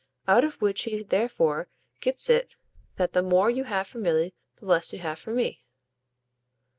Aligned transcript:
Out 0.27 0.43
of 0.43 0.59
which 0.63 0.79
she 0.79 1.03
therefore 1.03 1.67
gets 1.99 2.27
it 2.27 2.55
that 2.95 3.13
the 3.13 3.21
more 3.21 3.51
you 3.51 3.65
have 3.65 3.85
for 3.85 3.99
Milly 3.99 4.33
the 4.55 4.65
less 4.65 4.91
you 4.91 4.97
have 4.97 5.19
for 5.19 5.29
me." 5.31 5.63